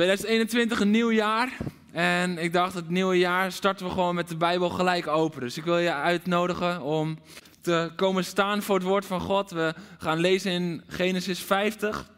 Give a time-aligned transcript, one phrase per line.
[0.00, 1.56] ...2021, een nieuw jaar.
[1.92, 5.40] En ik dacht, het nieuwe jaar starten we gewoon met de Bijbel gelijk open.
[5.40, 7.18] Dus ik wil je uitnodigen om
[7.60, 9.50] te komen staan voor het woord van God.
[9.50, 12.10] We gaan lezen in Genesis 50,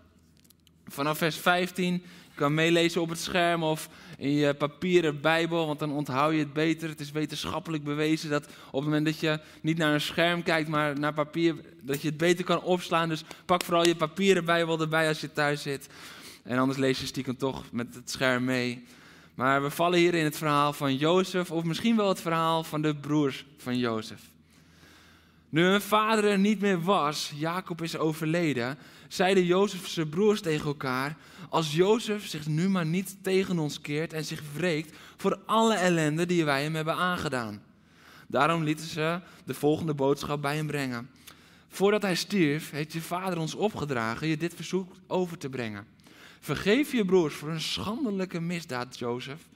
[0.86, 1.92] vanaf vers 15.
[1.92, 2.00] Je
[2.34, 3.88] kan meelezen op het scherm of
[4.18, 6.88] in je papieren Bijbel, want dan onthoud je het beter.
[6.88, 10.68] Het is wetenschappelijk bewezen dat op het moment dat je niet naar een scherm kijkt,
[10.68, 13.08] maar naar papier, dat je het beter kan opslaan.
[13.08, 15.88] Dus pak vooral je papieren Bijbel erbij als je thuis zit.
[16.46, 18.84] En anders lees je stiekem toch met het scherm mee.
[19.34, 22.82] Maar we vallen hier in het verhaal van Jozef, of misschien wel het verhaal van
[22.82, 24.20] de broers van Jozef.
[25.48, 30.66] Nu hun vader er niet meer was, Jacob is overleden, zeiden Jozef zijn broers tegen
[30.66, 31.16] elkaar:
[31.48, 36.26] Als Jozef zich nu maar niet tegen ons keert en zich wreekt voor alle ellende
[36.26, 37.62] die wij hem hebben aangedaan.
[38.26, 41.10] Daarom lieten ze de volgende boodschap bij hem brengen.
[41.68, 45.95] Voordat hij stierf, heeft je vader ons opgedragen je dit verzoek over te brengen.
[46.46, 49.48] Vergeef je broers voor een schandelijke misdaad, Jozef.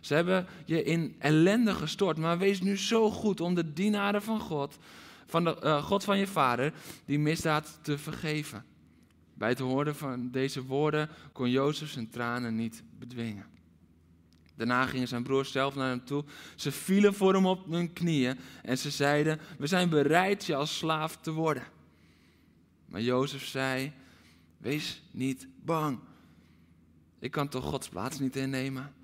[0.00, 4.40] Ze hebben je in ellende gestort, maar wees nu zo goed om de dienaren van
[4.40, 4.78] God,
[5.26, 6.72] van de uh, God van je vader,
[7.04, 8.64] die misdaad te vergeven.
[9.34, 13.46] Bij het horen van deze woorden kon Jozef zijn tranen niet bedwingen.
[14.56, 16.24] Daarna gingen zijn broers zelf naar hem toe.
[16.54, 20.76] Ze vielen voor hem op hun knieën en ze zeiden: We zijn bereid je als
[20.76, 21.64] slaaf te worden.
[22.86, 23.92] Maar Jozef zei:
[24.58, 25.98] Wees niet bang.
[27.24, 28.94] Ik kan toch Gods plaats niet innemen?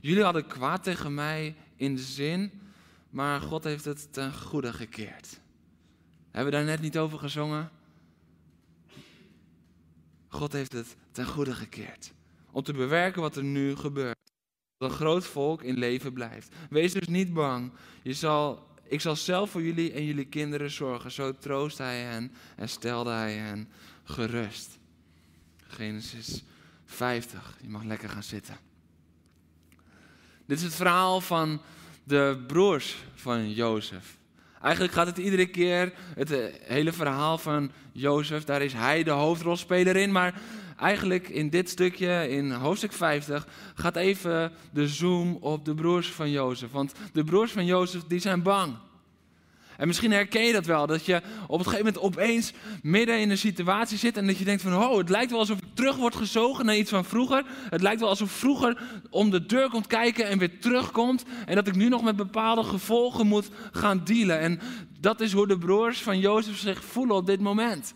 [0.00, 2.52] Jullie hadden kwaad tegen mij in de zin,
[3.10, 5.40] maar God heeft het ten goede gekeerd.
[6.30, 7.70] Hebben we daar net niet over gezongen?
[10.28, 12.12] God heeft het ten goede gekeerd.
[12.50, 14.18] Om te bewerken wat er nu gebeurt.
[14.78, 16.54] Dat een groot volk in leven blijft.
[16.70, 17.72] Wees dus niet bang.
[18.02, 21.10] Je zal, ik zal zelf voor jullie en jullie kinderen zorgen.
[21.10, 23.68] Zo troost hij hen en stelde hij hen
[24.04, 24.78] gerust.
[25.66, 26.42] Genesis
[26.90, 27.56] 50.
[27.60, 28.56] Je mag lekker gaan zitten.
[30.46, 31.60] Dit is het verhaal van
[32.04, 34.18] de broers van Jozef.
[34.62, 39.10] Eigenlijk gaat het iedere keer, het eh, hele verhaal van Jozef, daar is hij de
[39.10, 40.12] hoofdrolspeler in.
[40.12, 40.40] Maar
[40.76, 46.30] eigenlijk in dit stukje, in hoofdstuk 50, gaat even de zoom op de broers van
[46.30, 46.70] Jozef.
[46.70, 48.76] Want de broers van Jozef, die zijn bang.
[49.80, 52.52] En misschien herken je dat wel, dat je op een gegeven moment opeens
[52.82, 55.58] midden in een situatie zit en dat je denkt van, oh, het lijkt wel alsof
[55.58, 57.44] ik terug word gezogen naar iets van vroeger.
[57.70, 61.66] Het lijkt wel alsof vroeger om de deur komt kijken en weer terugkomt en dat
[61.66, 64.38] ik nu nog met bepaalde gevolgen moet gaan dealen.
[64.38, 64.60] En
[65.00, 67.94] dat is hoe de broers van Jozef zich voelen op dit moment.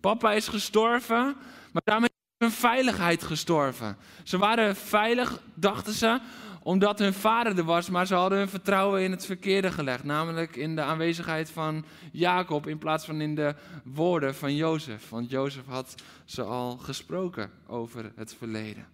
[0.00, 1.36] Papa is gestorven,
[1.72, 3.96] maar daarmee is hun veiligheid gestorven.
[4.22, 6.20] Ze waren veilig, dachten ze,
[6.66, 10.04] omdat hun vader er was, maar ze hadden hun vertrouwen in het verkeerde gelegd.
[10.04, 13.54] Namelijk in de aanwezigheid van Jacob in plaats van in de
[13.84, 15.08] woorden van Jozef.
[15.08, 15.94] Want Jozef had
[16.24, 18.86] ze al gesproken over het verleden.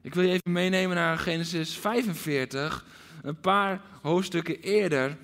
[0.00, 2.84] Ik wil je even meenemen naar Genesis 45,
[3.22, 5.16] een paar hoofdstukken eerder,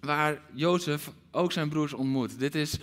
[0.00, 2.38] waar Jozef ook zijn broers ontmoet.
[2.38, 2.78] Dit is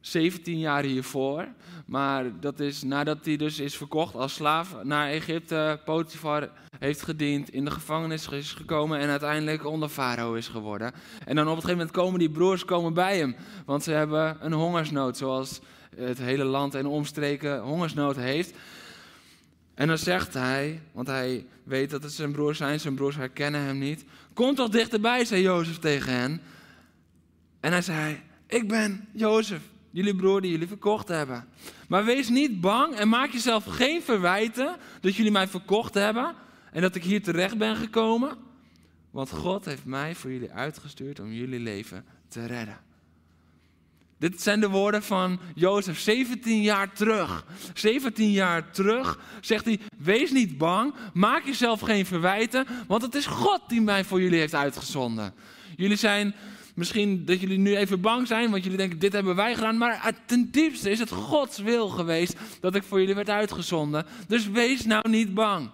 [0.00, 1.48] 17 jaar hiervoor.
[1.86, 5.80] Maar dat is nadat hij dus is verkocht als slaaf naar Egypte.
[5.84, 10.92] Potifar heeft gediend, in de gevangenis is gekomen en uiteindelijk onder farao is geworden.
[11.24, 13.36] En dan op een gegeven moment komen die broers komen bij hem.
[13.66, 15.60] Want ze hebben een hongersnood, zoals
[15.96, 18.54] het hele land en omstreken hongersnood heeft.
[19.74, 23.60] En dan zegt hij, want hij weet dat het zijn broers zijn, zijn broers herkennen
[23.60, 24.04] hem niet.
[24.34, 26.40] Kom toch dichterbij, zei Jozef tegen hen.
[27.60, 31.48] En hij zei, ik ben Jozef, jullie broer die jullie verkocht hebben.
[31.88, 36.34] Maar wees niet bang en maak jezelf geen verwijten dat jullie mij verkocht hebben
[36.72, 38.36] en dat ik hier terecht ben gekomen.
[39.10, 42.78] Want God heeft mij voor jullie uitgestuurd om jullie leven te redden.
[44.18, 47.46] Dit zijn de woorden van Jozef 17 jaar terug.
[47.74, 53.26] 17 jaar terug zegt hij: Wees niet bang, maak jezelf geen verwijten, want het is
[53.26, 55.34] God die mij voor jullie heeft uitgezonden.
[55.76, 56.34] Jullie zijn
[56.80, 59.78] Misschien dat jullie nu even bang zijn, want jullie denken, dit hebben wij gedaan.
[59.78, 64.06] Maar ten diepste is het Gods wil geweest dat ik voor jullie werd uitgezonden.
[64.26, 65.70] Dus wees nou niet bang.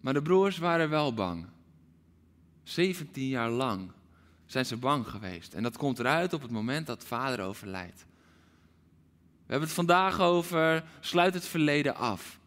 [0.00, 1.46] Maar de broers waren wel bang.
[2.62, 3.90] 17 jaar lang
[4.46, 5.54] zijn ze bang geweest.
[5.54, 8.06] En dat komt eruit op het moment dat vader overlijdt.
[9.46, 12.37] We hebben het vandaag over sluit het verleden af.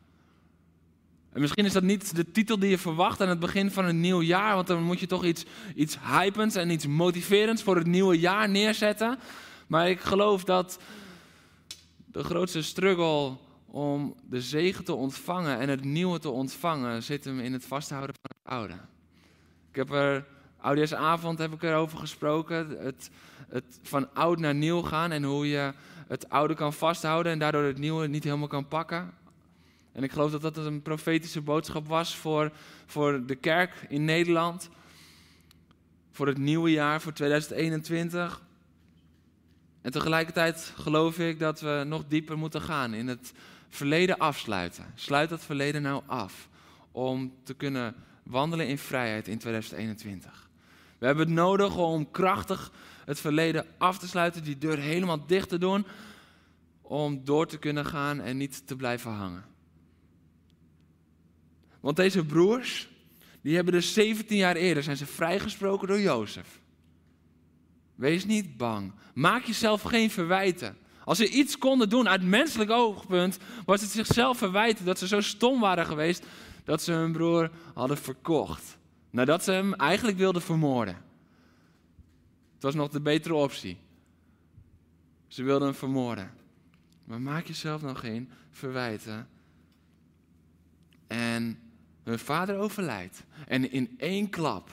[1.34, 4.00] En misschien is dat niet de titel die je verwacht aan het begin van een
[4.00, 5.46] nieuw jaar, want dan moet je toch iets,
[5.76, 9.20] iets hypends en iets motiverends voor het nieuwe jaar neerzetten.
[9.68, 10.80] Maar ik geloof dat
[12.06, 17.40] de grootste struggle om de zegen te ontvangen en het nieuwe te ontvangen zit hem
[17.40, 18.74] in het vasthouden van het oude.
[19.70, 20.26] Ik heb er,
[20.58, 23.10] oudejaarsavond heb ik erover gesproken, het,
[23.50, 25.74] het van oud naar nieuw gaan en hoe je
[26.08, 29.14] het oude kan vasthouden en daardoor het nieuwe niet helemaal kan pakken.
[29.92, 32.52] En ik geloof dat dat een profetische boodschap was voor,
[32.86, 34.70] voor de kerk in Nederland.
[36.12, 38.42] Voor het nieuwe jaar, voor 2021.
[39.82, 43.34] En tegelijkertijd geloof ik dat we nog dieper moeten gaan in het
[43.70, 44.86] verleden afsluiten.
[44.96, 46.50] Sluit dat verleden nou af
[46.92, 50.50] om te kunnen wandelen in vrijheid in 2021.
[50.98, 52.72] We hebben het nodig om krachtig
[53.06, 55.86] het verleden af te sluiten, die deur helemaal dicht te doen,
[56.82, 59.51] om door te kunnen gaan en niet te blijven hangen.
[61.82, 62.90] Want deze broers,
[63.42, 66.60] die hebben dus 17 jaar eerder zijn ze vrijgesproken door Jozef.
[67.96, 68.94] Wees niet bang.
[69.14, 70.78] Maak jezelf geen verwijten.
[71.04, 75.22] Als ze iets konden doen uit menselijk oogpunt, was het zichzelf verwijten dat ze zo
[75.22, 76.26] stom waren geweest
[76.64, 78.78] dat ze hun broer hadden verkocht.
[79.10, 80.96] Nadat ze hem eigenlijk wilden vermoorden.
[82.54, 83.78] Het was nog de betere optie.
[85.28, 86.32] Ze wilden hem vermoorden.
[87.06, 89.28] Maar maak jezelf nog geen verwijten.
[91.08, 91.60] En
[92.04, 93.24] hun vader overlijdt.
[93.48, 94.70] En in één klap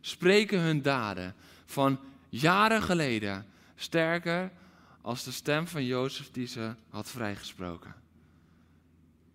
[0.00, 1.34] spreken hun daden
[1.66, 4.50] van jaren geleden sterker
[5.00, 7.94] als de stem van Jozef die ze had vrijgesproken.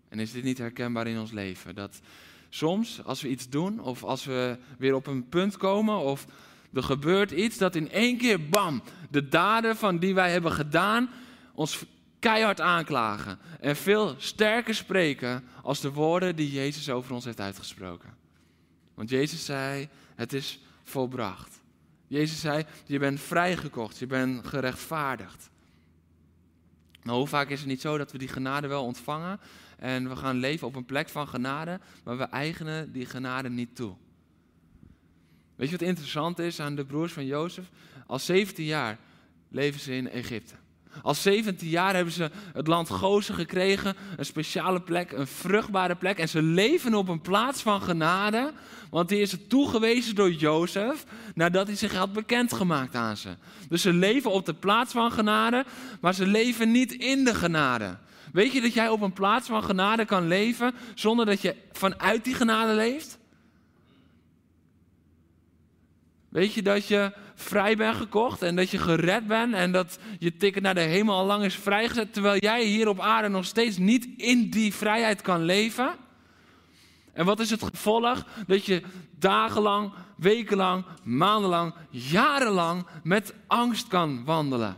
[0.08, 1.74] En is dit niet herkenbaar in ons leven?
[1.74, 2.00] Dat
[2.48, 6.26] soms als we iets doen of als we weer op een punt komen of
[6.72, 11.10] er gebeurt iets, dat in één keer, bam, de daden van die wij hebben gedaan
[11.54, 11.84] ons
[12.18, 13.38] keihard aanklagen.
[13.60, 18.16] En veel sterker spreken als de woorden die Jezus over ons heeft uitgesproken.
[18.94, 21.60] Want Jezus zei, het is volbracht.
[22.06, 25.50] Jezus zei, je bent vrijgekocht, je bent gerechtvaardigd.
[27.02, 29.40] Nou, hoe vaak is het niet zo dat we die genade wel ontvangen
[29.78, 33.76] en we gaan leven op een plek van genade, maar we eigenen die genade niet
[33.76, 33.94] toe.
[35.56, 37.70] Weet je wat interessant is aan de broers van Jozef?
[38.06, 38.98] Al 17 jaar
[39.48, 40.54] leven ze in Egypte.
[41.02, 46.18] Al 17 jaar hebben ze het land Gozen gekregen, een speciale plek, een vruchtbare plek.
[46.18, 48.52] En ze leven op een plaats van genade,
[48.90, 51.04] want die is toegewezen door Jozef
[51.34, 53.28] nadat hij zich had bekendgemaakt aan ze.
[53.68, 55.64] Dus ze leven op de plaats van genade,
[56.00, 57.96] maar ze leven niet in de genade.
[58.32, 62.24] Weet je dat jij op een plaats van genade kan leven zonder dat je vanuit
[62.24, 63.17] die genade leeft?
[66.38, 70.36] Weet je dat je vrij bent gekocht en dat je gered bent en dat je
[70.36, 73.78] ticket naar de hemel al lang is vrijgezet, terwijl jij hier op aarde nog steeds
[73.78, 75.94] niet in die vrijheid kan leven?
[77.12, 78.24] En wat is het gevolg?
[78.46, 78.82] Dat je
[79.18, 84.76] dagenlang, wekenlang, maandenlang, jarenlang met angst kan wandelen.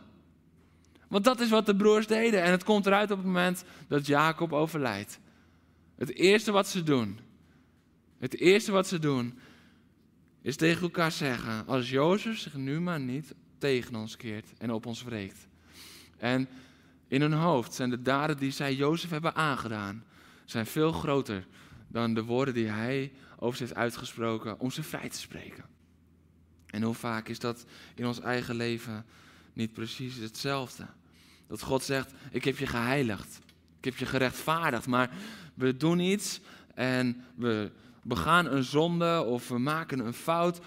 [1.09, 2.43] Want dat is wat de broers deden.
[2.43, 5.19] En het komt eruit op het moment dat Jacob overlijdt.
[5.97, 7.19] Het eerste wat ze doen,
[8.19, 9.39] het eerste wat ze doen,
[10.43, 14.87] is tegen elkaar zeggen: als Jozef zich nu maar niet tegen ons keert en op
[14.87, 15.49] ons wreekt.
[16.19, 16.49] En
[17.09, 20.05] in hun hoofd zijn de daden die zij Jozef hebben aangedaan,
[20.45, 21.47] zijn veel groter
[21.89, 25.65] dan de woorden die hij over ze heeft uitgesproken om ze vrij te spreken.
[26.67, 29.05] En hoe vaak is dat in ons eigen leven
[29.53, 30.87] niet precies hetzelfde?
[31.47, 33.41] Dat God zegt: Ik heb je geheiligd,
[33.79, 35.11] ik heb je gerechtvaardigd, maar
[35.55, 36.41] we doen iets
[36.75, 37.71] en we
[38.03, 40.61] begaan een zonde of we maken een fout.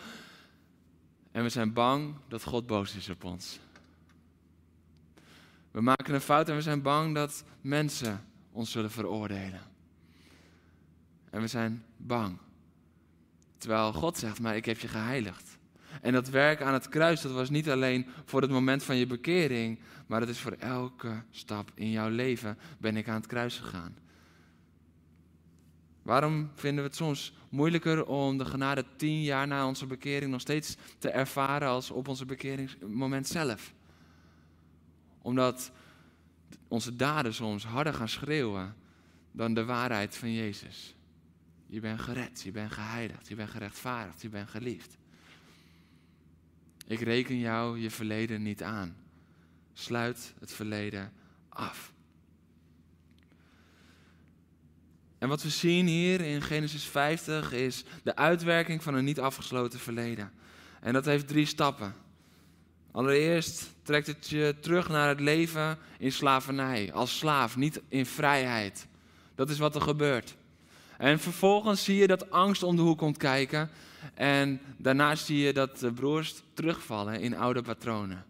[1.31, 3.59] En we zijn bang dat God boos is op ons.
[5.71, 9.61] We maken een fout en we zijn bang dat mensen ons zullen veroordelen.
[11.29, 12.37] En we zijn bang.
[13.57, 15.57] Terwijl God zegt, maar ik heb je geheiligd.
[16.01, 19.07] En dat werk aan het kruis, dat was niet alleen voor het moment van je
[19.07, 23.59] bekering, maar dat is voor elke stap in jouw leven ben ik aan het kruis
[23.59, 23.97] gegaan.
[26.03, 30.41] Waarom vinden we het soms moeilijker om de genade tien jaar na onze bekering nog
[30.41, 33.73] steeds te ervaren als op onze bekeringsmoment zelf?
[35.21, 35.71] Omdat
[36.67, 38.75] onze daden soms harder gaan schreeuwen
[39.31, 40.95] dan de waarheid van Jezus.
[41.67, 44.97] Je bent gered, je bent geheiligd, je bent gerechtvaardigd, je bent geliefd.
[46.87, 48.95] Ik reken jou je verleden niet aan.
[49.73, 51.13] Sluit het verleden
[51.49, 51.92] af.
[55.23, 59.79] En wat we zien hier in Genesis 50 is de uitwerking van een niet afgesloten
[59.79, 60.31] verleden.
[60.81, 61.95] En dat heeft drie stappen.
[62.91, 68.87] Allereerst trekt het je terug naar het leven in slavernij, als slaaf, niet in vrijheid.
[69.35, 70.35] Dat is wat er gebeurt.
[70.97, 73.69] En vervolgens zie je dat angst om de hoek komt kijken.
[74.13, 78.25] En daarna zie je dat de broers terugvallen in oude patronen.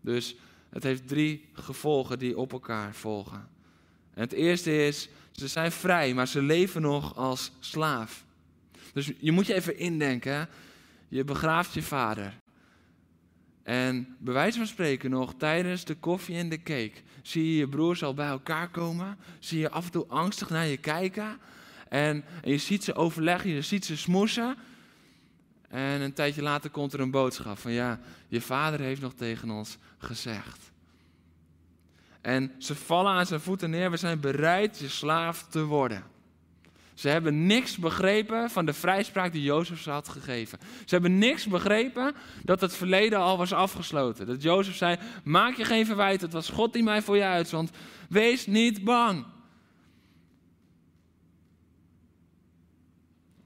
[0.00, 0.36] Dus
[0.68, 3.48] het heeft drie gevolgen die op elkaar volgen.
[4.14, 8.24] En het eerste is, ze zijn vrij, maar ze leven nog als slaaf.
[8.92, 10.48] Dus je moet je even indenken,
[11.08, 12.40] je begraaft je vader.
[13.62, 17.68] En bij wijze van spreken nog, tijdens de koffie en de cake, zie je je
[17.68, 19.18] broers al bij elkaar komen.
[19.38, 21.38] Zie je af en toe angstig naar je kijken.
[21.88, 24.56] En, en je ziet ze overleggen, je ziet ze smoesen.
[25.68, 29.50] En een tijdje later komt er een boodschap van ja, je vader heeft nog tegen
[29.50, 30.71] ons gezegd.
[32.22, 36.04] En ze vallen aan zijn voeten neer, we zijn bereid je slaaf te worden.
[36.94, 40.58] Ze hebben niks begrepen van de vrijspraak die Jozef ze had gegeven.
[40.84, 42.14] Ze hebben niks begrepen
[42.44, 44.26] dat het verleden al was afgesloten.
[44.26, 47.70] Dat Jozef zei: Maak je geen verwijt, het was God die mij voor je uitzond.
[48.08, 49.24] Wees niet bang.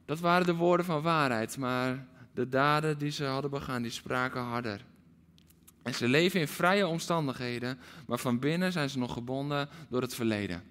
[0.05, 4.43] Dat waren de woorden van waarheid, maar de daden die ze hadden begaan, die spraken
[4.43, 4.85] harder.
[5.87, 10.15] En ze leven in vrije omstandigheden, maar van binnen zijn ze nog gebonden door het
[10.15, 10.63] verleden.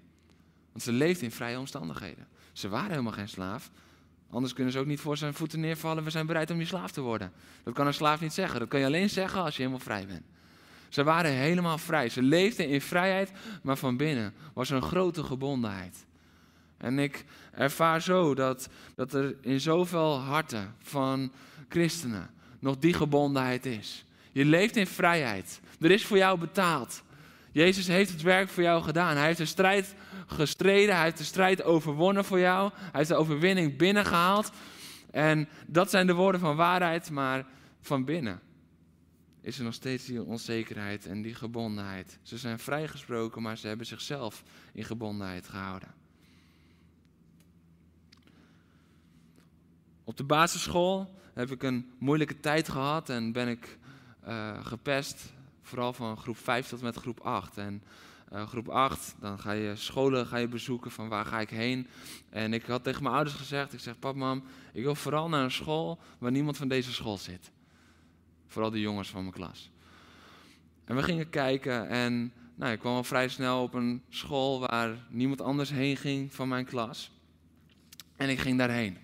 [0.72, 2.28] Want ze leeft in vrije omstandigheden.
[2.54, 3.72] Ze waren helemaal geen slaaf.
[4.30, 6.04] Anders kunnen ze ook niet voor zijn voeten neervallen.
[6.04, 7.32] We zijn bereid om je slaaf te worden.
[7.64, 8.60] Dat kan een slaaf niet zeggen.
[8.60, 10.26] Dat kan je alleen zeggen als je helemaal vrij bent.
[10.90, 12.10] Ze waren helemaal vrij.
[12.10, 13.32] Ze leefden in vrijheid,
[13.64, 16.06] maar van binnen was er een grote gebondenheid.
[16.78, 21.32] En ik ervaar zo dat, dat er in zoveel harten van
[21.70, 22.30] christenen
[22.60, 24.05] nog die gebondenheid is.
[24.36, 25.60] Je leeft in vrijheid.
[25.80, 27.04] Er is voor jou betaald.
[27.52, 29.18] Jezus heeft het werk voor jou gedaan.
[29.18, 29.96] Hij heeft de strijd
[30.28, 30.96] gestreden.
[30.96, 32.72] Hij heeft de strijd overwonnen voor jou.
[32.76, 34.52] Hij heeft de overwinning binnengehaald.
[35.12, 37.46] En dat zijn de woorden van waarheid, maar
[37.82, 38.42] van binnen
[39.42, 42.20] is er nog steeds die onzekerheid en die gebondenheid.
[42.22, 45.94] Ze zijn vrijgesproken, maar ze hebben zichzelf in gebondenheid gehouden.
[50.04, 53.78] Op de basisschool heb ik een moeilijke tijd gehad en ben ik
[54.28, 57.58] uh, gepest, vooral van groep 5 tot met groep 8.
[57.58, 57.84] En
[58.34, 61.88] uh, groep 8, dan ga je scholen ga je bezoeken van waar ga ik heen.
[62.30, 65.44] En ik had tegen mijn ouders gezegd, ik zeg pap, mam, ik wil vooral naar
[65.44, 67.52] een school waar niemand van deze school zit.
[68.48, 69.72] Vooral de jongens van mijn klas.
[70.86, 74.98] En we gingen kijken en nou, ik kwam al vrij snel op een school waar
[75.10, 77.12] niemand anders heen ging van mijn klas.
[78.16, 78.98] En ik ging daarheen.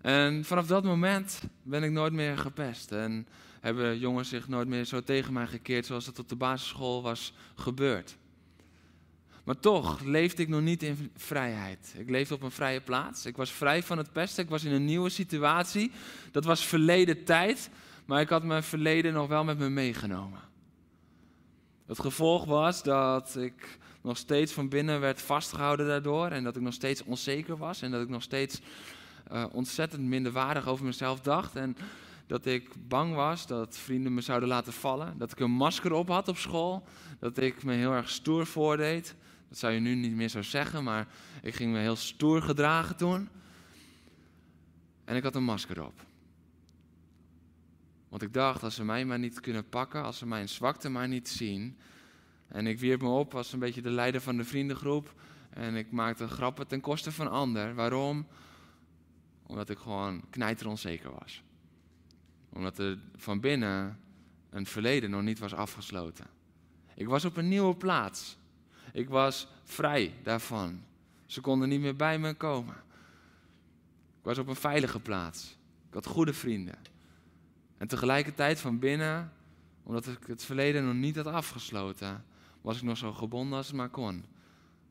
[0.00, 2.92] En vanaf dat moment ben ik nooit meer gepest.
[2.92, 3.26] En
[3.60, 7.32] hebben jongens zich nooit meer zo tegen mij gekeerd zoals het op de basisschool was
[7.54, 8.16] gebeurd.
[9.44, 11.94] Maar toch leefde ik nog niet in vrijheid.
[11.98, 13.26] Ik leefde op een vrije plaats.
[13.26, 14.44] Ik was vrij van het pesten.
[14.44, 15.90] Ik was in een nieuwe situatie.
[16.30, 17.70] Dat was verleden tijd.
[18.04, 20.40] Maar ik had mijn verleden nog wel met me meegenomen.
[21.86, 26.26] Het gevolg was dat ik nog steeds van binnen werd vastgehouden daardoor.
[26.26, 27.82] En dat ik nog steeds onzeker was.
[27.82, 28.60] En dat ik nog steeds
[29.32, 31.56] uh, ontzettend minderwaardig over mezelf dacht.
[31.56, 31.76] En
[32.26, 35.18] dat ik bang was dat vrienden me zouden laten vallen.
[35.18, 36.86] Dat ik een masker op had op school.
[37.18, 39.14] Dat ik me heel erg stoer voordeed.
[39.48, 41.06] Dat zou je nu niet meer zo zeggen, maar
[41.42, 43.28] ik ging me heel stoer gedragen toen.
[45.04, 46.08] En ik had een masker op.
[48.08, 51.08] Want ik dacht, als ze mij maar niet kunnen pakken, als ze mijn zwakte maar
[51.08, 51.76] niet zien.
[52.48, 55.14] En ik wierp me op als een beetje de leider van de vriendengroep.
[55.50, 57.74] En ik maakte grappen ten koste van ander.
[57.74, 58.26] Waarom?
[59.50, 61.42] Omdat ik gewoon knijteronzeker was.
[62.48, 64.00] Omdat er van binnen
[64.50, 66.26] een verleden nog niet was afgesloten.
[66.94, 68.36] Ik was op een nieuwe plaats.
[68.92, 70.82] Ik was vrij daarvan.
[71.26, 72.74] Ze konden niet meer bij me komen.
[74.18, 75.56] Ik was op een veilige plaats.
[75.88, 76.78] Ik had goede vrienden.
[77.78, 79.32] En tegelijkertijd van binnen,
[79.82, 82.24] omdat ik het verleden nog niet had afgesloten,
[82.60, 84.24] was ik nog zo gebonden als het maar kon.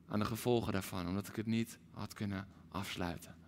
[0.08, 3.39] Aan de gevolgen daarvan, omdat ik het niet had kunnen afsluiten.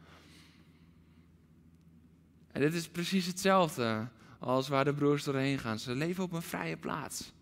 [2.52, 5.78] En dit is precies hetzelfde als waar de broers doorheen gaan.
[5.78, 7.32] Ze leven op een vrije plaats.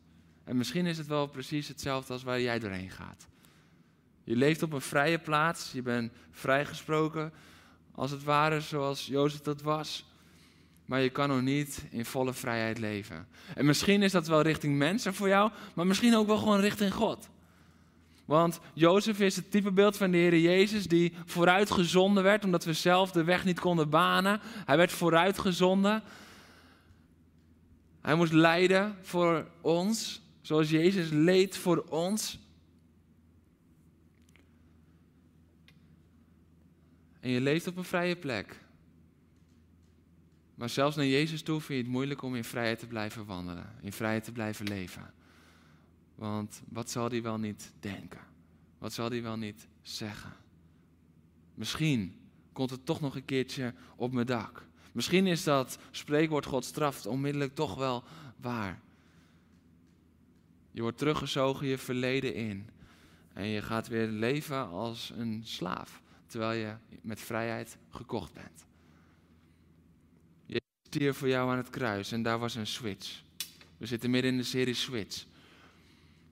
[0.44, 3.26] En misschien is het wel precies hetzelfde als waar jij doorheen gaat.
[4.24, 7.32] Je leeft op een vrije plaats, je bent vrijgesproken,
[7.94, 10.04] als het ware zoals Jozef dat was.
[10.84, 13.28] Maar je kan nog niet in volle vrijheid leven.
[13.54, 16.92] En misschien is dat wel richting mensen voor jou, maar misschien ook wel gewoon richting
[16.94, 17.28] God.
[18.30, 23.10] Want Jozef is het typebeeld van de Heer Jezus die vooruitgezonden werd, omdat we zelf
[23.10, 24.40] de weg niet konden banen.
[24.42, 26.02] Hij werd vooruitgezonden.
[28.00, 32.38] Hij moest lijden voor ons, zoals Jezus leed voor ons.
[37.20, 38.64] En je leeft op een vrije plek.
[40.54, 43.74] Maar zelfs naar Jezus toe vind je het moeilijk om in vrijheid te blijven wandelen,
[43.80, 45.19] in vrijheid te blijven leven.
[46.20, 48.20] Want wat zal hij wel niet denken?
[48.78, 50.32] Wat zal hij wel niet zeggen?
[51.54, 52.20] Misschien
[52.52, 54.66] komt het toch nog een keertje op mijn dak.
[54.92, 58.04] Misschien is dat spreekwoord God straft onmiddellijk toch wel
[58.36, 58.80] waar.
[60.70, 62.68] Je wordt teruggezogen je verleden in.
[63.32, 66.02] En je gaat weer leven als een slaaf.
[66.26, 68.66] Terwijl je met vrijheid gekocht bent.
[70.46, 73.22] Je stierf voor jou aan het kruis en daar was een switch.
[73.76, 75.28] We zitten midden in de serie Switch.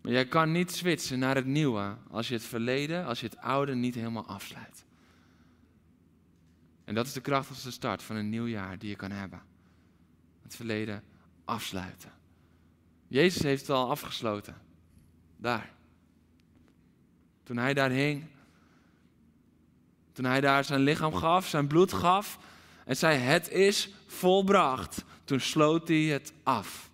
[0.01, 3.39] Maar jij kan niet switchen naar het nieuwe als je het verleden, als je het
[3.39, 4.85] oude niet helemaal afsluit.
[6.85, 9.43] En dat is de krachtigste start van een nieuw jaar die je kan hebben.
[10.43, 11.03] Het verleden
[11.45, 12.13] afsluiten.
[13.09, 14.57] Jezus heeft het al afgesloten.
[15.37, 15.73] Daar.
[17.43, 18.25] Toen hij daar hing.
[20.13, 22.39] Toen hij daar zijn lichaam gaf, zijn bloed gaf.
[22.85, 25.05] En zei: Het is volbracht.
[25.25, 26.91] Toen sloot hij het af.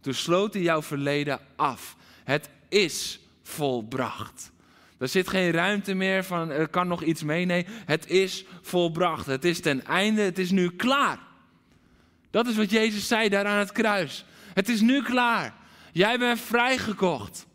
[0.00, 1.96] Toen sloot hij jouw verleden af.
[2.28, 4.52] Het is volbracht.
[4.98, 7.44] Er zit geen ruimte meer van er kan nog iets mee.
[7.44, 9.26] Nee, het is volbracht.
[9.26, 10.22] Het is ten einde.
[10.22, 11.18] Het is nu klaar.
[12.30, 14.24] Dat is wat Jezus zei daar aan het kruis.
[14.54, 15.54] Het is nu klaar.
[15.92, 17.46] Jij bent vrijgekocht.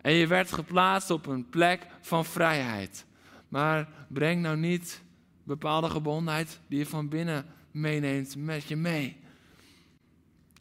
[0.00, 3.06] En je werd geplaatst op een plek van vrijheid.
[3.48, 5.02] Maar breng nou niet
[5.42, 9.16] bepaalde gebondenheid die je van binnen meeneemt met je mee.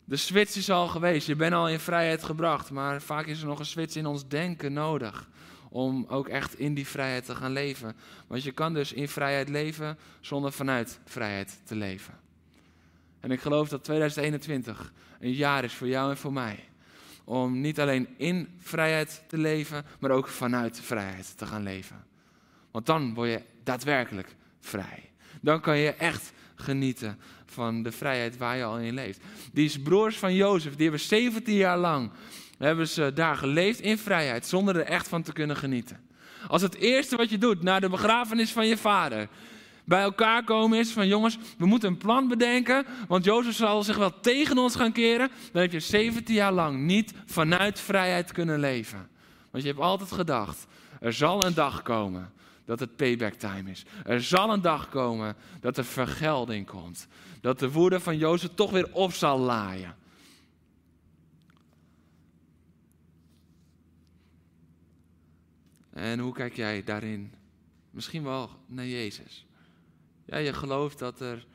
[0.06, 3.48] De switch is al geweest, je bent al in vrijheid gebracht, maar vaak is er
[3.48, 5.30] nog een switch in ons denken nodig
[5.70, 7.96] om ook echt in die vrijheid te gaan leven.
[8.28, 12.14] Want je kan dus in vrijheid leven zonder vanuit vrijheid te leven.
[13.20, 16.64] En ik geloof dat 2021 een jaar is voor jou en voor mij.
[17.24, 22.06] Om niet alleen in vrijheid te leven, maar ook vanuit vrijheid te gaan leven.
[22.72, 25.10] Want dan word je daadwerkelijk vrij.
[25.42, 27.20] Dan kan je echt genieten
[27.56, 29.20] van de vrijheid waar je al in leeft.
[29.54, 32.12] Die broers van Jozef, die hebben 17 jaar lang
[32.58, 36.00] hebben ze daar geleefd in vrijheid, zonder er echt van te kunnen genieten.
[36.48, 39.28] Als het eerste wat je doet na de begrafenis van je vader,
[39.86, 43.98] bij elkaar komen is van jongens, we moeten een plan bedenken, want Jozef zal zich
[43.98, 48.60] wel tegen ons gaan keren, dan heb je 17 jaar lang niet vanuit vrijheid kunnen
[48.60, 49.08] leven.
[49.52, 50.68] Want je hebt altijd gedacht,
[51.00, 52.34] er zal een dag komen
[52.66, 53.86] dat het payback time is.
[54.06, 57.08] Er zal een dag komen dat er vergelding komt.
[57.46, 59.96] Dat de woede van Jozef toch weer op zal laaien.
[65.90, 67.34] En hoe kijk jij daarin?
[67.92, 69.46] Misschien wel naar Jezus.
[70.26, 71.46] Ja, je gelooft dat er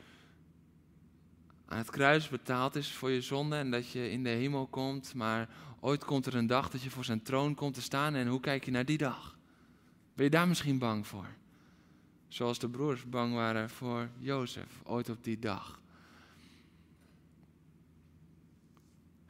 [1.67, 5.15] aan het kruis betaald is voor je zonde en dat je in de hemel komt,
[5.15, 5.49] maar
[5.81, 8.41] ooit komt er een dag dat je voor zijn troon komt te staan en hoe
[8.41, 9.39] kijk je naar die dag?
[10.15, 11.29] Ben je daar misschien bang voor?
[12.29, 15.80] Zoals de broers bang waren voor Jozef ooit op die dag.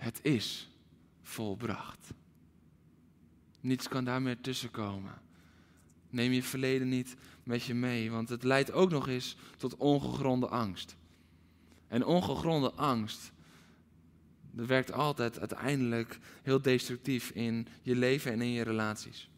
[0.00, 0.68] Het is
[1.22, 2.12] volbracht.
[3.60, 5.22] Niets kan daar meer tussenkomen.
[6.10, 10.48] Neem je verleden niet met je mee, want het leidt ook nog eens tot ongegronde
[10.48, 10.96] angst.
[11.88, 13.32] En ongegronde angst,
[14.50, 19.30] dat werkt altijd uiteindelijk heel destructief in je leven en in je relaties.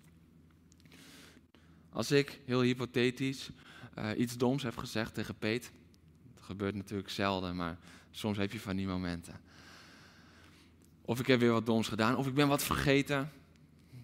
[1.90, 3.50] Als ik, heel hypothetisch,
[3.98, 5.72] uh, iets doms heb gezegd tegen Peet,
[6.34, 7.78] dat gebeurt natuurlijk zelden, maar
[8.10, 9.50] soms heb je van die momenten.
[11.04, 13.30] Of ik heb weer wat doms gedaan, of ik ben wat vergeten,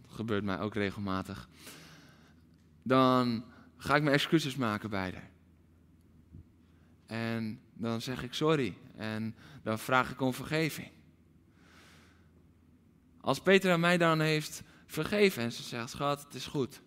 [0.08, 1.48] gebeurt mij ook regelmatig.
[2.82, 3.44] Dan
[3.76, 5.30] ga ik mijn excuses maken bij haar.
[7.06, 8.74] En dan zeg ik sorry.
[8.96, 10.90] En dan vraag ik om vergeving.
[13.20, 16.80] Als Peter aan mij dan heeft vergeven en ze zegt, schat, het is goed.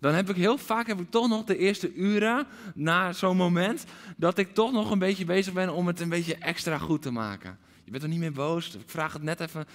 [0.00, 3.84] Dan heb ik heel vaak heb ik toch nog de eerste uren na zo'n moment
[4.16, 7.10] dat ik toch nog een beetje bezig ben om het een beetje extra goed te
[7.10, 7.58] maken.
[7.84, 8.74] Je bent er niet meer boos.
[8.74, 9.66] Ik vraag het net even,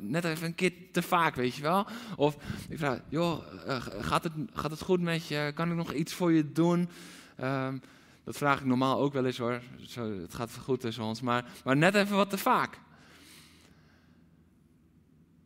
[0.00, 1.86] net even een keer te vaak, weet je wel.
[2.16, 2.36] Of
[2.68, 5.52] ik vraag, joh, eh, gaat, het, gaat het goed met je?
[5.54, 6.88] Kan ik nog iets voor je doen?
[7.36, 7.78] Ehm,
[8.24, 9.60] dat vraag ik normaal ook wel eens hoor.
[9.86, 11.20] Zo, het gaat goed tussen ons.
[11.20, 12.78] Maar, maar net even wat te vaak.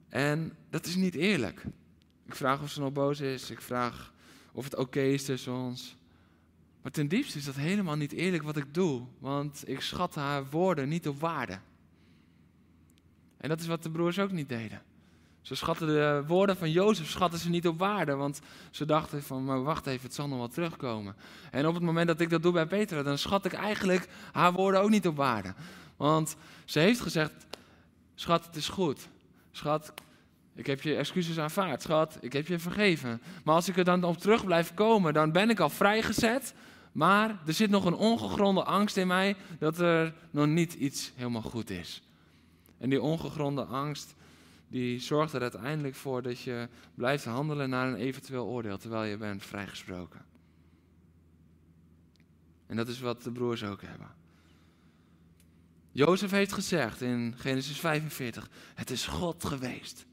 [0.09, 1.65] En dat is niet eerlijk.
[2.27, 3.51] Ik vraag of ze nog boos is.
[3.51, 4.13] Ik vraag
[4.53, 5.97] of het oké is tussen ons.
[6.83, 9.03] Maar ten diepste is dat helemaal niet eerlijk wat ik doe.
[9.19, 11.59] Want ik schat haar woorden niet op waarde.
[13.39, 14.83] En dat is wat de broers ook niet deden.
[15.43, 19.45] Ze schatten de woorden van Jozef schatten ze niet op waarde, want ze dachten van,
[19.45, 21.17] maar wacht even, het zal nog wel terugkomen.
[21.51, 24.53] En op het moment dat ik dat doe bij Petra, dan schat ik eigenlijk haar
[24.53, 25.55] woorden ook niet op waarde.
[25.97, 27.33] Want ze heeft gezegd,
[28.15, 29.09] schat, het is goed.
[29.53, 29.93] Schat,
[30.55, 31.83] ik heb je excuses aanvaard.
[31.83, 33.21] Schat, ik heb je vergeven.
[33.45, 36.55] Maar als ik er dan op terug blijf komen, dan ben ik al vrijgezet,
[36.93, 41.43] Maar er zit nog een ongegronde angst in mij dat er nog niet iets helemaal
[41.43, 42.03] goed is.
[42.79, 44.15] En die ongegronde angst,
[44.69, 49.17] die zorgt er uiteindelijk voor dat je blijft handelen naar een eventueel oordeel, terwijl je
[49.17, 50.25] bent vrijgesproken.
[52.67, 54.15] En dat is wat de broers ook hebben.
[55.93, 60.07] Jozef heeft gezegd in Genesis 45: Het is God geweest.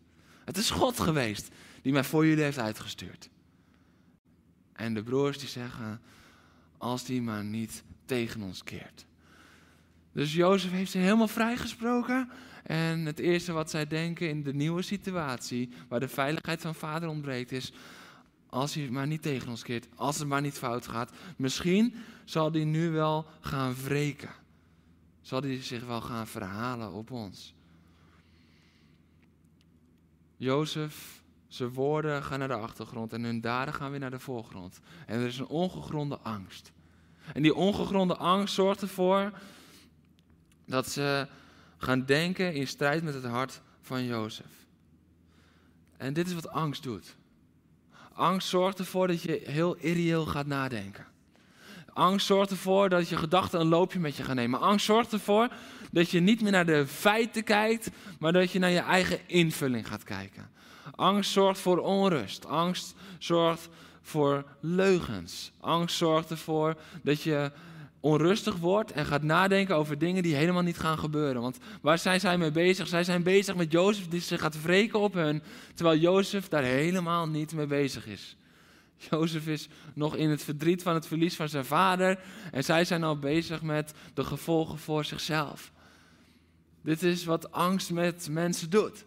[0.46, 1.50] Het is God geweest
[1.82, 3.30] die mij voor jullie heeft uitgestuurd.
[4.74, 6.02] En de broers die zeggen:
[6.78, 9.06] Als die maar niet tegen ons keert.
[10.16, 12.30] Dus Jozef heeft ze helemaal vrijgesproken.
[12.64, 17.10] En het eerste wat zij denken in de nieuwe situatie, waar de veiligheid van vader
[17.10, 17.74] ontbreekt, is:
[18.50, 22.52] als hij maar niet tegen ons keert, als het maar niet fout gaat, misschien zal
[22.52, 24.30] hij nu wel gaan wreken.
[25.22, 27.54] Zal hij zich wel gaan verhalen op ons.
[30.38, 34.80] Jozef, zijn woorden gaan naar de achtergrond en hun daden gaan weer naar de voorgrond.
[35.06, 36.72] En er is een ongegronde angst.
[37.34, 39.32] En die ongegronde angst zorgt ervoor
[40.66, 41.28] dat ze
[41.78, 44.66] gaan denken in strijd met het hart van Jozef.
[45.98, 47.16] En dit is wat angst doet.
[48.14, 51.06] Angst zorgt ervoor dat je heel irreëel gaat nadenken.
[51.94, 54.60] Angst zorgt ervoor dat je gedachten een loopje met je gaan nemen.
[54.60, 55.50] Angst zorgt ervoor
[55.92, 59.88] dat je niet meer naar de feiten kijkt, maar dat je naar je eigen invulling
[59.88, 60.50] gaat kijken.
[60.96, 62.46] Angst zorgt voor onrust.
[62.46, 63.70] Angst zorgt
[64.02, 65.52] voor leugens.
[65.60, 67.52] Angst zorgt ervoor dat je
[68.06, 71.42] onrustig wordt en gaat nadenken over dingen die helemaal niet gaan gebeuren.
[71.42, 72.88] Want waar zijn zij mee bezig?
[72.88, 75.42] Zij zijn bezig met Jozef die zich gaat wreken op hun,
[75.74, 78.38] terwijl Jozef daar helemaal niet mee bezig is.
[79.10, 82.20] Jozef is nog in het verdriet van het verlies van zijn vader
[82.52, 85.72] en zij zijn al bezig met de gevolgen voor zichzelf.
[86.82, 89.06] Dit is wat angst met mensen doet.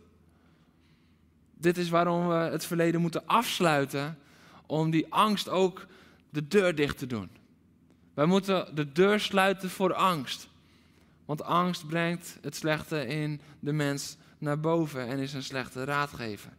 [1.54, 4.18] Dit is waarom we het verleden moeten afsluiten,
[4.66, 5.86] om die angst ook
[6.30, 7.38] de deur dicht te doen.
[8.18, 10.48] Wij moeten de deur sluiten voor angst.
[11.24, 16.52] Want angst brengt het slechte in de mens naar boven en is een slechte raadgever.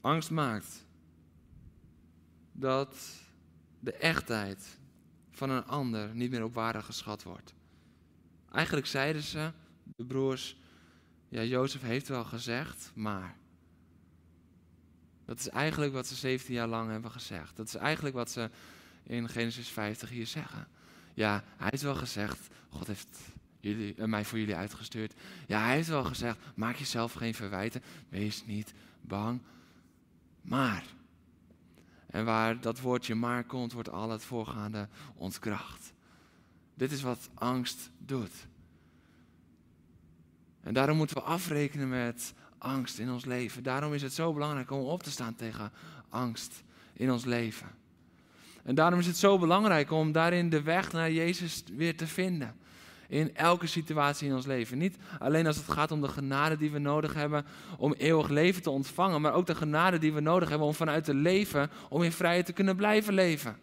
[0.00, 0.86] Angst maakt
[2.52, 2.96] dat
[3.80, 4.78] de echtheid
[5.30, 7.54] van een ander niet meer op waarde geschat wordt.
[8.50, 9.52] Eigenlijk zeiden ze,
[9.96, 10.56] de broers,
[11.28, 13.36] ja, Jozef heeft wel gezegd, maar.
[15.24, 17.56] Dat is eigenlijk wat ze 17 jaar lang hebben gezegd.
[17.56, 18.50] Dat is eigenlijk wat ze
[19.02, 20.68] in Genesis 50 hier zeggen.
[21.14, 23.18] Ja, hij heeft wel gezegd, God heeft
[23.60, 25.14] jullie, uh, mij voor jullie uitgestuurd.
[25.46, 29.40] Ja, hij heeft wel gezegd, maak jezelf geen verwijten, wees niet bang.
[30.42, 30.84] Maar,
[32.06, 35.92] en waar dat woordje maar komt, wordt al het voorgaande ontkracht.
[36.74, 38.46] Dit is wat angst doet.
[40.62, 43.62] En daarom moeten we afrekenen met angst in ons leven.
[43.62, 45.72] Daarom is het zo belangrijk om op te staan tegen
[46.08, 47.68] angst in ons leven.
[48.62, 52.56] En daarom is het zo belangrijk om daarin de weg naar Jezus weer te vinden.
[53.08, 54.78] In elke situatie in ons leven.
[54.78, 57.44] Niet alleen als het gaat om de genade die we nodig hebben
[57.78, 61.04] om eeuwig leven te ontvangen, maar ook de genade die we nodig hebben om vanuit
[61.04, 63.56] te leven, om in vrijheid te kunnen blijven leven.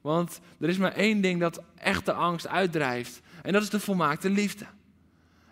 [0.00, 3.20] Want er is maar één ding dat echte angst uitdrijft.
[3.42, 4.66] En dat is de volmaakte liefde.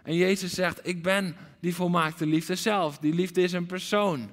[0.05, 2.99] En Jezus zegt, ik ben die volmaakte liefde zelf.
[2.99, 4.31] Die liefde is een persoon.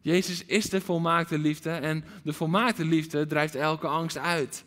[0.00, 4.64] Jezus is de volmaakte liefde en de volmaakte liefde drijft elke angst uit.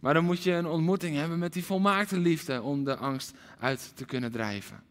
[0.00, 3.92] Maar dan moet je een ontmoeting hebben met die volmaakte liefde om de angst uit
[3.94, 4.82] te kunnen drijven.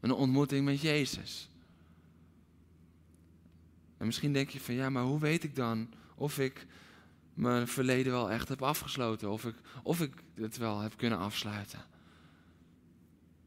[0.00, 1.48] Een ontmoeting met Jezus.
[3.98, 6.66] En misschien denk je van ja, maar hoe weet ik dan of ik
[7.34, 9.30] mijn verleden wel echt heb afgesloten.
[9.30, 11.84] Of ik, of ik het wel heb kunnen afsluiten.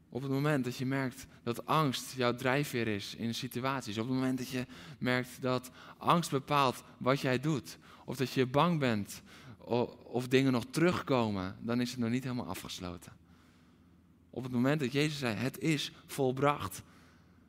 [0.08, 3.98] Op het moment dat je merkt dat angst jouw drijfveer is in situaties.
[3.98, 4.66] Op het moment dat je
[4.98, 7.78] merkt dat angst bepaalt wat jij doet.
[8.04, 9.22] Of dat je bang bent
[10.02, 11.56] of dingen nog terugkomen.
[11.60, 13.12] Dan is het nog niet helemaal afgesloten.
[14.30, 16.82] Op het moment dat Jezus zei, het is volbracht.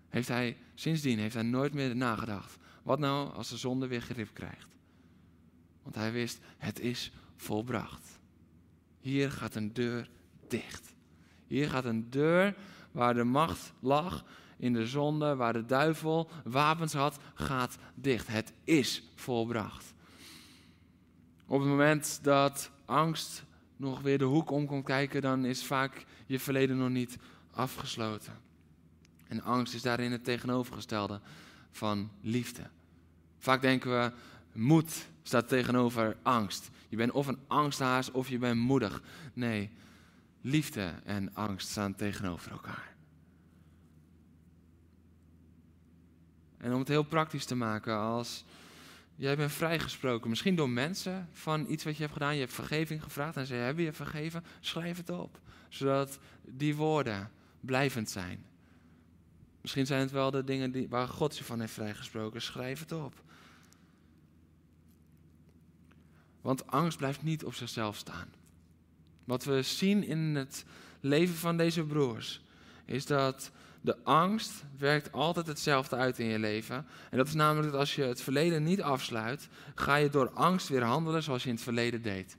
[0.10, 2.58] Heeft hij, sindsdien heeft hij nooit meer nagedacht.
[2.84, 4.77] Wat nou als de zonde weer grip krijgt?
[5.88, 8.20] Want hij wist, het is volbracht.
[9.00, 10.10] Hier gaat een deur
[10.48, 10.94] dicht.
[11.46, 12.56] Hier gaat een deur
[12.92, 14.26] waar de macht lag
[14.58, 18.28] in de zonde, waar de duivel wapens had, gaat dicht.
[18.28, 19.94] Het is volbracht.
[21.46, 23.44] Op het moment dat angst
[23.78, 27.18] nog weer de hoek om komt kijken, dan is vaak je verleden nog niet
[27.52, 28.34] afgesloten.
[29.28, 31.22] En angst is daarin het tegenovergestelde
[31.72, 32.70] van liefde.
[33.38, 34.12] Vaak denken we,
[34.54, 36.70] moed staat tegenover angst.
[36.90, 39.02] Je bent of een angsthaas of je bent moedig.
[39.34, 39.70] Nee,
[40.42, 42.96] liefde en angst staan tegenover elkaar.
[46.58, 48.46] En om het heel praktisch te maken, als
[49.16, 53.04] jij bent vrijgesproken, misschien door mensen van iets wat je hebt gedaan, je hebt vergeving
[53.04, 58.46] gevraagd en ze hebben je vergeven, schrijf het op, zodat die woorden blijvend zijn.
[59.62, 62.92] Misschien zijn het wel de dingen die, waar God je van heeft vrijgesproken, schrijf het
[62.92, 63.26] op.
[66.48, 68.28] Want angst blijft niet op zichzelf staan.
[69.24, 70.66] Wat we zien in het
[71.00, 72.42] leven van deze broers,
[72.86, 76.86] is dat de angst werkt altijd hetzelfde uit in je leven.
[77.10, 80.68] En dat is namelijk dat als je het verleden niet afsluit, ga je door angst
[80.68, 82.38] weer handelen zoals je in het verleden deed.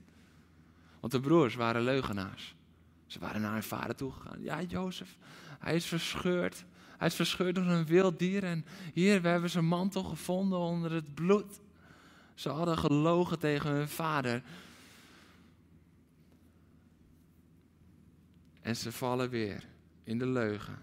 [0.99, 2.55] Want de broers waren leugenaars.
[3.05, 4.41] Ze waren naar hun vader toegegaan.
[4.41, 5.17] Ja, Jozef,
[5.59, 6.65] hij is verscheurd.
[6.97, 8.43] Hij is verscheurd door een wild dier.
[8.43, 11.59] En hier, we hebben zijn mantel gevonden onder het bloed.
[12.39, 14.43] Ze hadden gelogen tegen hun vader.
[18.61, 19.67] En ze vallen weer
[20.03, 20.77] in de leugen.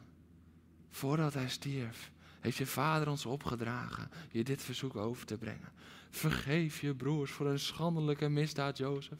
[0.90, 5.72] Voordat hij stierf, heeft je vader ons opgedragen je dit verzoek over te brengen.
[6.10, 9.18] Vergeef je broers voor een schandelijke misdaad, Jozef.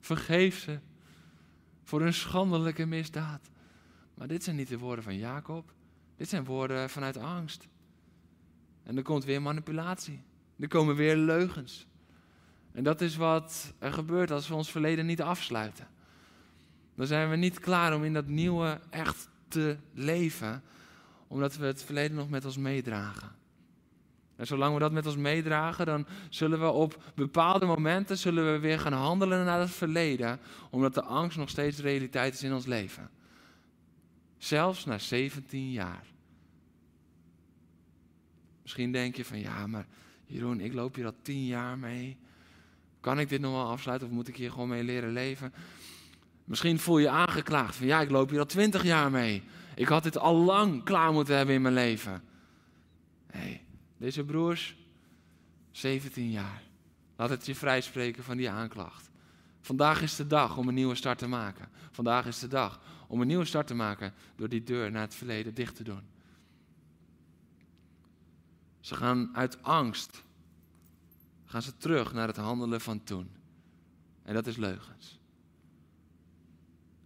[0.00, 0.78] Vergeef ze
[1.82, 3.50] voor een schandelijke misdaad.
[4.14, 5.72] Maar dit zijn niet de woorden van Jacob.
[6.16, 7.68] Dit zijn woorden vanuit angst.
[8.82, 10.24] En er komt weer manipulatie.
[10.58, 11.86] Er komen weer leugens.
[12.72, 15.88] En dat is wat er gebeurt als we ons verleden niet afsluiten.
[16.94, 20.62] Dan zijn we niet klaar om in dat nieuwe echt te leven,
[21.28, 23.34] omdat we het verleden nog met ons meedragen.
[24.36, 28.58] En zolang we dat met ons meedragen, dan zullen we op bepaalde momenten zullen we
[28.58, 30.40] weer gaan handelen naar het verleden,
[30.70, 33.10] omdat de angst nog steeds realiteit is in ons leven.
[34.38, 36.06] Zelfs na 17 jaar.
[38.62, 39.86] Misschien denk je van ja, maar
[40.26, 42.16] Jeroen, ik loop hier al 10 jaar mee.
[43.00, 45.52] Kan ik dit nog wel afsluiten of moet ik hier gewoon mee leren leven?
[46.44, 49.42] Misschien voel je aangeklaagd van ja, ik loop hier al 20 jaar mee.
[49.74, 52.22] Ik had dit al lang klaar moeten hebben in mijn leven.
[53.32, 53.60] Nee,
[53.96, 54.76] deze broers,
[55.70, 56.62] 17 jaar.
[57.16, 59.10] Laat het je vrijspreken van die aanklacht.
[59.60, 61.68] Vandaag is de dag om een nieuwe start te maken.
[61.90, 65.14] Vandaag is de dag om een nieuwe start te maken door die deur naar het
[65.14, 66.02] verleden dicht te doen.
[68.86, 70.24] Ze gaan uit angst,
[71.44, 73.30] gaan ze terug naar het handelen van toen.
[74.22, 75.18] En dat is leugens.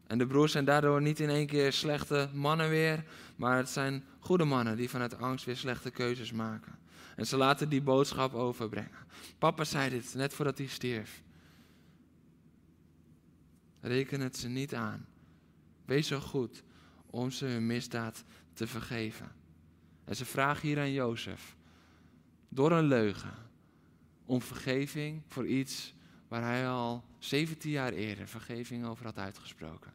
[0.07, 3.05] En de broers zijn daardoor niet in één keer slechte mannen weer,
[3.37, 6.79] maar het zijn goede mannen die vanuit angst weer slechte keuzes maken.
[7.17, 9.07] En ze laten die boodschap overbrengen.
[9.39, 11.23] Papa zei dit net voordat hij stierf.
[13.81, 15.07] Reken het ze niet aan.
[15.85, 16.63] Wees zo goed
[17.07, 19.33] om ze hun misdaad te vergeven.
[20.05, 21.59] En ze vragen hier aan Jozef,
[22.51, 23.35] door een leugen,
[24.25, 25.95] om vergeving voor iets
[26.29, 29.93] waar hij al 17 jaar eerder vergeving over had uitgesproken.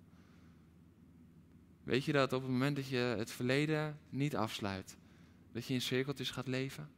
[1.84, 4.98] Weet je dat op het moment dat je het verleden niet afsluit,
[5.52, 6.90] dat je in cirkeltjes gaat leven?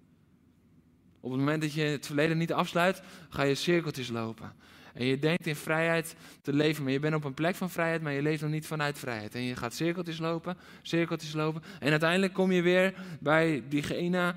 [1.20, 4.54] Op het moment dat je het verleden niet afsluit, ga je cirkeltjes lopen.
[4.94, 8.02] En je denkt in vrijheid te leven, maar je bent op een plek van vrijheid,
[8.02, 9.36] maar je leeft nog niet vanuit vrijheid.
[9.36, 11.64] En je gaat cirkeltjes lopen, cirkeltjes lopen.
[11.80, 14.36] En uiteindelijk kom je weer bij diegene,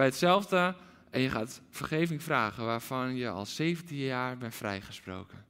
[0.00, 0.76] bij hetzelfde.
[1.10, 5.46] En je gaat vergeving vragen waarvan je al 17 jaar bent vrijgesproken.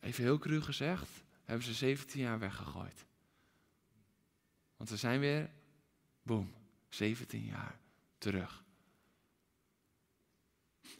[0.00, 1.08] Even heel cru gezegd,
[1.44, 3.06] hebben ze 17 jaar weggegooid.
[4.76, 5.50] Want we zijn weer,
[6.22, 6.54] boem,
[6.88, 7.78] 17 jaar
[8.18, 8.64] terug.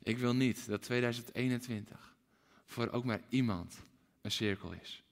[0.03, 2.17] Ik wil niet dat 2021
[2.65, 3.79] voor ook maar iemand
[4.21, 5.03] een cirkel is.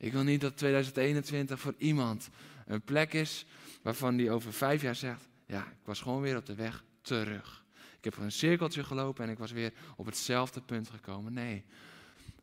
[0.00, 2.28] Ik wil niet dat 2021 voor iemand
[2.66, 3.46] een plek is
[3.82, 7.64] waarvan die over vijf jaar zegt: Ja, ik was gewoon weer op de weg terug.
[7.98, 11.32] Ik heb een cirkeltje gelopen en ik was weer op hetzelfde punt gekomen.
[11.32, 11.64] Nee,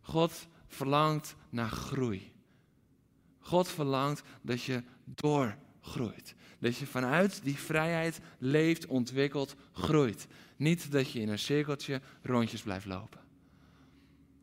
[0.02, 2.32] God verlangt naar groei.
[3.40, 6.36] God verlangt dat je doorgroeit.
[6.60, 10.28] Dat je vanuit die vrijheid leeft, ontwikkelt, groeit.
[10.56, 13.22] Niet dat je in een cirkeltje rondjes blijft lopen.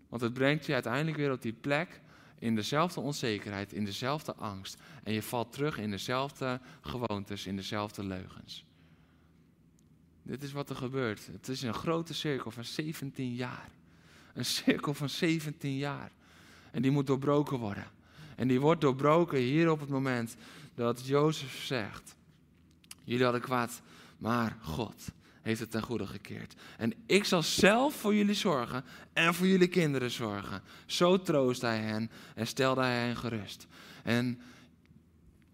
[0.08, 2.00] Want het brengt je uiteindelijk weer op die plek
[2.38, 4.76] in dezelfde onzekerheid, in dezelfde angst.
[5.02, 8.64] En je valt terug in dezelfde gewoontes, in dezelfde leugens.
[10.22, 11.26] Dit is wat er gebeurt.
[11.26, 13.70] Het is een grote cirkel van 17 jaar.
[14.34, 16.10] Een cirkel van 17 jaar.
[16.70, 17.86] En die moet doorbroken worden.
[18.36, 20.36] En die wordt doorbroken hier op het moment
[20.74, 22.16] dat Jozef zegt:
[23.04, 23.82] Jullie hadden kwaad,
[24.18, 25.12] maar God
[25.44, 26.54] heeft het ten goede gekeerd.
[26.78, 30.62] En ik zal zelf voor jullie zorgen en voor jullie kinderen zorgen.
[30.86, 33.66] Zo troost hij hen en stelde hij hen gerust.
[34.02, 34.40] En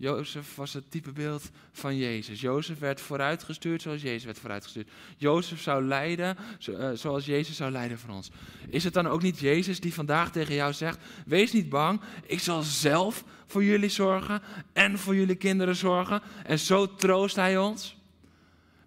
[0.00, 2.40] Jozef was het typebeeld van Jezus.
[2.40, 4.88] Jozef werd vooruitgestuurd zoals Jezus werd vooruitgestuurd.
[5.16, 8.30] Jozef zou leiden eh, zoals Jezus zou leiden voor ons.
[8.68, 12.40] Is het dan ook niet Jezus die vandaag tegen jou zegt: Wees niet bang, ik
[12.40, 16.22] zal zelf voor jullie zorgen en voor jullie kinderen zorgen.
[16.44, 17.96] En zo troost hij ons.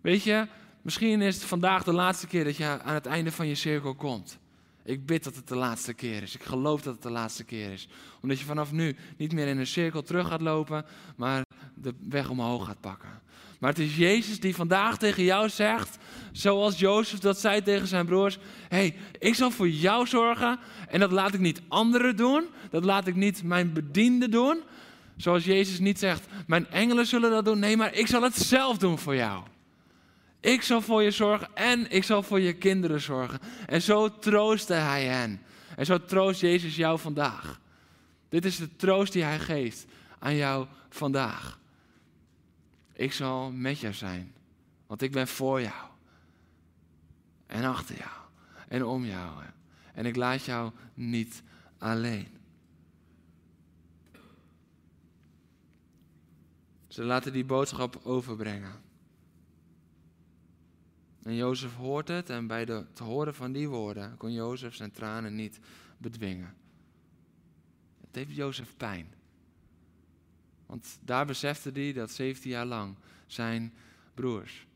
[0.02, 0.48] Weet je,
[0.84, 3.96] misschien is het vandaag de laatste keer dat je aan het einde van je cirkel
[3.96, 4.38] komt.
[4.86, 6.36] Ik bid dat het de laatste keer is.
[6.36, 7.88] Ik geloof dat het de laatste keer is.
[8.22, 12.30] Omdat je vanaf nu niet meer in een cirkel terug gaat lopen, maar de weg
[12.30, 13.22] omhoog gaat pakken.
[13.60, 15.98] Maar het is Jezus die vandaag tegen jou zegt,
[16.32, 18.38] zoals Jozef dat zei tegen zijn broers:
[18.70, 23.08] hey, ik zal voor jou zorgen en dat laat ik niet anderen doen, dat laat
[23.08, 24.62] ik niet mijn bedienden doen.
[25.18, 27.60] Zoals Jezus niet zegt, mijn engelen zullen dat doen.
[27.60, 29.44] Nee, maar ik zal het zelf doen voor jou.
[30.44, 33.40] Ik zal voor je zorgen en ik zal voor je kinderen zorgen.
[33.66, 35.42] En zo troostte hij hen.
[35.76, 37.62] En zo troost Jezus jou vandaag.
[38.30, 39.86] Dit is de troost die hij geeft
[40.20, 41.60] aan jou vandaag.
[42.94, 44.34] Ik zal met jou zijn,
[44.88, 45.90] want ik ben voor jou.
[47.46, 48.12] En achter jou.
[48.68, 49.44] En om jou.
[49.94, 51.44] En ik laat jou niet
[51.78, 52.38] alleen.
[56.88, 58.82] Ze laten die boodschap overbrengen.
[61.24, 65.36] En Jozef hoort het en bij het horen van die woorden kon Jozef zijn tranen
[65.36, 65.60] niet
[65.98, 66.56] bedwingen.
[68.02, 69.14] Het heeft Jozef pijn.
[70.66, 73.74] Want daar besefte hij dat 17 jaar lang zijn
[74.14, 74.68] broers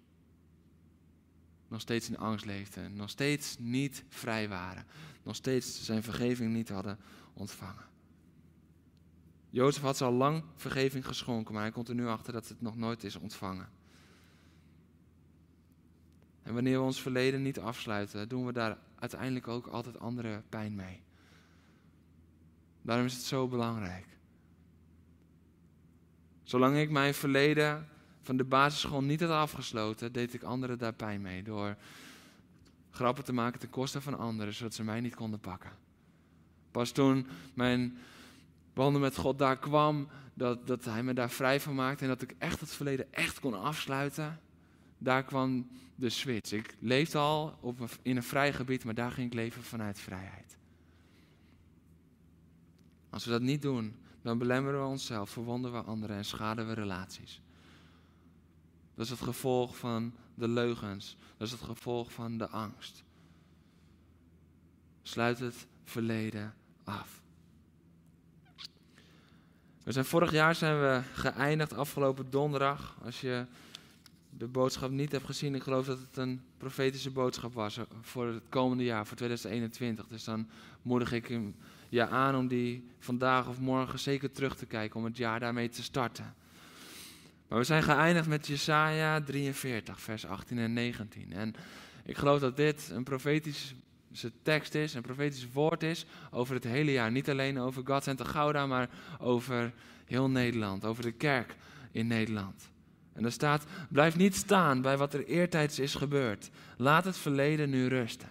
[1.67, 4.85] nog steeds in angst leefden, nog steeds niet vrij waren,
[5.23, 6.97] nog steeds zijn vergeving niet hadden
[7.33, 7.85] ontvangen.
[9.49, 12.61] Jozef had ze al lang vergeving geschonken, maar hij komt er nu achter dat het
[12.61, 13.69] nog nooit is ontvangen.
[16.47, 20.75] En wanneer we ons verleden niet afsluiten, doen we daar uiteindelijk ook altijd andere pijn
[20.75, 21.01] mee.
[22.81, 24.05] Daarom is het zo belangrijk.
[26.43, 27.87] Zolang ik mijn verleden
[28.21, 31.43] van de basisschool niet had afgesloten, deed ik anderen daar pijn mee.
[31.43, 31.75] Door
[32.91, 35.71] grappen te maken ten koste van anderen, zodat ze mij niet konden pakken.
[36.71, 37.97] Pas toen mijn
[38.73, 42.21] wandel met God daar kwam, dat, dat hij me daar vrij van maakte en dat
[42.21, 44.39] ik echt het verleden echt kon afsluiten,
[44.97, 46.51] daar kwam de switch.
[46.51, 47.59] Ik leefde al
[48.01, 50.57] in een vrij gebied, maar daar ging ik leven vanuit vrijheid.
[53.09, 56.73] Als we dat niet doen, dan belemmeren we onszelf, verwonden we anderen en schaden we
[56.73, 57.41] relaties.
[58.95, 61.17] Dat is het gevolg van de leugens.
[61.37, 63.03] Dat is het gevolg van de angst.
[65.01, 67.21] Sluit het verleden af.
[69.85, 72.97] Vorig jaar zijn we geëindigd, afgelopen donderdag.
[73.03, 73.45] Als je
[74.37, 78.43] de boodschap niet heb gezien, ik geloof dat het een profetische boodschap was voor het
[78.49, 80.07] komende jaar, voor 2021.
[80.07, 80.47] Dus dan
[80.81, 81.39] moedig ik
[81.89, 85.69] je aan om die vandaag of morgen zeker terug te kijken, om het jaar daarmee
[85.69, 86.35] te starten.
[87.47, 91.33] Maar we zijn geëindigd met Jesaja 43, vers 18 en 19.
[91.33, 91.53] En
[92.03, 96.91] ik geloof dat dit een profetische tekst is, een profetisch woord is over het hele
[96.91, 97.11] jaar.
[97.11, 99.73] Niet alleen over God en Gouda, maar over
[100.05, 101.55] heel Nederland, over de kerk
[101.91, 102.69] in Nederland.
[103.17, 106.49] En er staat: blijf niet staan bij wat er eertijds is gebeurd.
[106.77, 108.29] Laat het verleden nu rusten.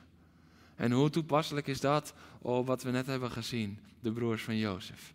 [0.74, 5.14] En hoe toepasselijk is dat op wat we net hebben gezien, de broers van Jozef?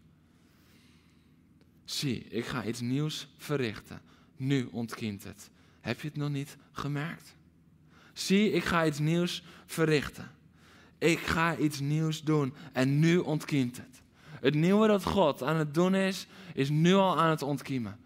[1.86, 4.02] Zie, ik ga iets nieuws verrichten.
[4.36, 5.50] Nu ontkiemt het.
[5.82, 7.36] Heb je het nog niet gemerkt?
[8.14, 10.32] Zie, ik ga iets nieuws verrichten.
[10.98, 14.02] Ik ga iets nieuws doen en nu ontkiemt het.
[14.42, 18.00] Het nieuwe dat God aan het doen is, is nu al aan het ontkiemen.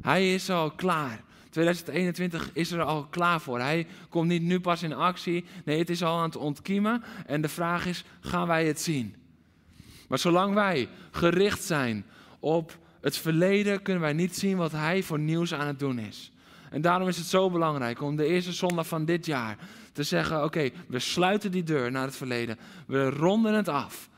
[0.00, 1.22] Hij is al klaar.
[1.50, 3.60] 2021 is er al klaar voor.
[3.60, 5.44] Hij komt niet nu pas in actie.
[5.64, 7.02] Nee, het is al aan het ontkiemen.
[7.26, 9.14] En de vraag is: gaan wij het zien?
[10.08, 12.04] Maar zolang wij gericht zijn
[12.40, 16.32] op het verleden, kunnen wij niet zien wat hij voor nieuws aan het doen is.
[16.70, 19.58] En daarom is het zo belangrijk om de eerste zondag van dit jaar
[19.92, 22.58] te zeggen: oké, we sluiten die deur naar het verleden.
[22.86, 24.08] We ronden het af.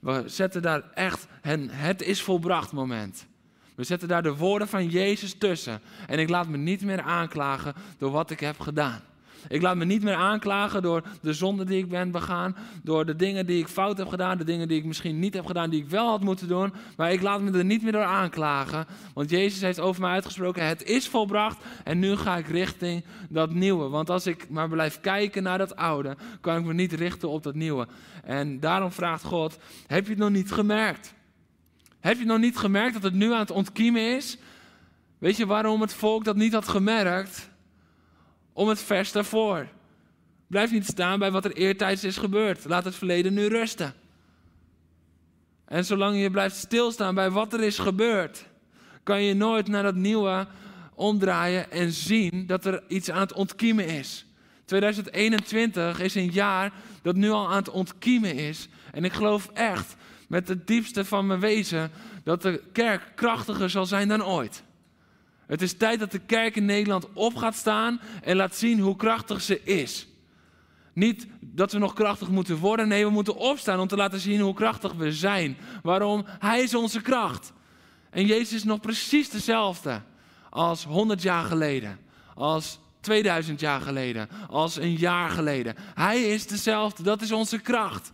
[0.00, 3.26] We zetten daar echt een het is volbracht moment.
[3.74, 5.80] We zetten daar de woorden van Jezus tussen.
[6.06, 9.00] En ik laat me niet meer aanklagen door wat ik heb gedaan.
[9.48, 13.16] Ik laat me niet meer aanklagen door de zonde die ik ben begaan, door de
[13.16, 15.82] dingen die ik fout heb gedaan, de dingen die ik misschien niet heb gedaan, die
[15.82, 16.72] ik wel had moeten doen.
[16.96, 20.66] Maar ik laat me er niet meer door aanklagen, want Jezus heeft over mij uitgesproken,
[20.66, 23.88] het is volbracht en nu ga ik richting dat nieuwe.
[23.88, 27.42] Want als ik maar blijf kijken naar dat oude, kan ik me niet richten op
[27.42, 27.86] dat nieuwe.
[28.24, 31.14] En daarom vraagt God, heb je het nog niet gemerkt?
[32.04, 34.36] Heb je nog niet gemerkt dat het nu aan het ontkiemen is?
[35.18, 37.50] Weet je waarom het volk dat niet had gemerkt?
[38.52, 39.68] Om het vers daarvoor.
[40.46, 42.64] Blijf niet staan bij wat er eertijds is gebeurd.
[42.64, 43.94] Laat het verleden nu rusten.
[45.64, 48.46] En zolang je blijft stilstaan bij wat er is gebeurd,
[49.02, 50.46] kan je nooit naar dat nieuwe
[50.94, 54.26] omdraaien en zien dat er iets aan het ontkiemen is.
[54.64, 58.68] 2021 is een jaar dat nu al aan het ontkiemen is.
[58.92, 59.96] En ik geloof echt
[60.34, 61.90] met het diepste van mijn wezen
[62.24, 64.62] dat de kerk krachtiger zal zijn dan ooit.
[65.46, 68.96] Het is tijd dat de kerk in Nederland op gaat staan en laat zien hoe
[68.96, 70.06] krachtig ze is.
[70.92, 74.40] Niet dat we nog krachtig moeten worden, nee, we moeten opstaan om te laten zien
[74.40, 75.56] hoe krachtig we zijn.
[75.82, 76.24] Waarom?
[76.26, 77.52] Hij is onze kracht.
[78.10, 80.02] En Jezus is nog precies dezelfde
[80.50, 81.98] als 100 jaar geleden,
[82.34, 85.74] als 2000 jaar geleden, als een jaar geleden.
[85.94, 88.12] Hij is dezelfde, dat is onze kracht.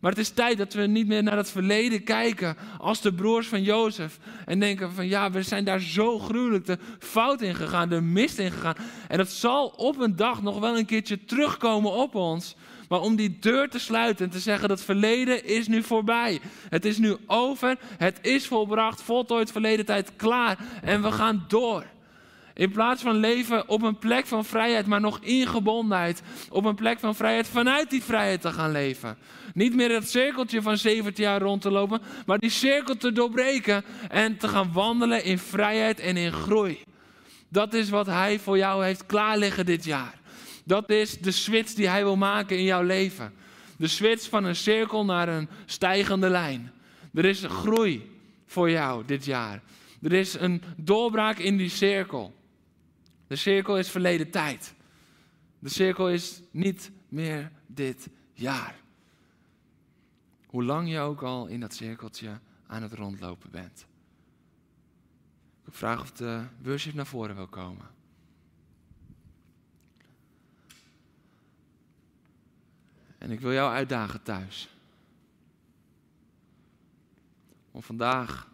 [0.00, 3.46] Maar het is tijd dat we niet meer naar het verleden kijken als de broers
[3.46, 4.18] van Jozef.
[4.46, 8.38] En denken van ja, we zijn daar zo gruwelijk de fout in gegaan, de mist
[8.38, 8.76] in gegaan.
[9.08, 12.56] En dat zal op een dag nog wel een keertje terugkomen op ons.
[12.88, 16.40] Maar om die deur te sluiten en te zeggen dat verleden is nu voorbij.
[16.68, 20.58] Het is nu over, het is volbracht, voltooid verleden tijd, klaar.
[20.82, 21.84] En we gaan door.
[22.58, 26.22] In plaats van leven op een plek van vrijheid, maar nog in gebondenheid.
[26.50, 29.16] Op een plek van vrijheid vanuit die vrijheid te gaan leven.
[29.54, 33.84] Niet meer dat cirkeltje van 17 jaar rond te lopen, maar die cirkel te doorbreken
[34.08, 36.78] en te gaan wandelen in vrijheid en in groei.
[37.48, 40.18] Dat is wat Hij voor jou heeft klaar liggen dit jaar.
[40.64, 43.32] Dat is de switch die Hij wil maken in jouw leven.
[43.76, 46.72] De switch van een cirkel naar een stijgende lijn.
[47.14, 48.10] Er is groei
[48.46, 49.62] voor jou dit jaar.
[50.02, 52.36] Er is een doorbraak in die cirkel.
[53.28, 54.74] De cirkel is verleden tijd.
[55.58, 58.80] De cirkel is niet meer dit jaar.
[60.46, 63.86] Hoe lang je ook al in dat cirkeltje aan het rondlopen bent.
[65.66, 67.86] Ik vraag of de worship naar voren wil komen.
[73.18, 74.68] En ik wil jou uitdagen thuis.
[77.70, 78.50] Om vandaag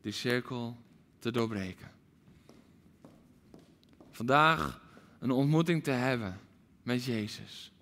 [0.00, 0.76] die cirkel
[1.18, 1.93] te doorbreken.
[4.14, 4.80] Vandaag
[5.18, 6.40] een ontmoeting te hebben
[6.82, 7.72] met Jezus.